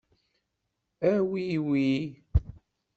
[1.11, 1.83] Awi wi.